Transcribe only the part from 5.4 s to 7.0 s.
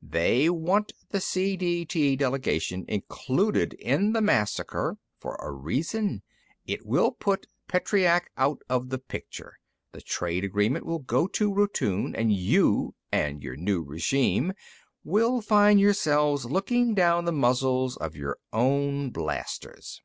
reason. It